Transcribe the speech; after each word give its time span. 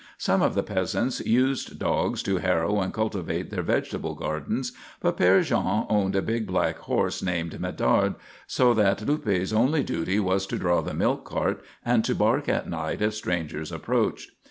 Some 0.17 0.41
of 0.41 0.55
the 0.55 0.63
peasants 0.63 1.19
used 1.27 1.77
dogs 1.77 2.23
to 2.23 2.37
harrow 2.37 2.79
and 2.81 2.91
cultivate 2.91 3.51
their 3.51 3.61
vegetable 3.61 4.15
gardens, 4.15 4.71
but 4.99 5.15
Père 5.15 5.43
Jean 5.43 5.85
owned 5.89 6.15
a 6.15 6.23
big 6.23 6.47
black 6.47 6.79
horse 6.79 7.21
named 7.21 7.59
Medard, 7.59 8.15
so 8.47 8.73
that 8.73 9.05
Luppe's 9.05 9.53
only 9.53 9.83
duty 9.83 10.19
was 10.19 10.47
to 10.47 10.57
draw 10.57 10.81
the 10.81 10.95
milk 10.95 11.23
cart 11.25 11.61
and 11.85 12.03
to 12.03 12.15
bark 12.15 12.49
at 12.49 12.67
night 12.67 12.99
if 13.03 13.13
strangers 13.13 13.71
approached. 13.71 14.31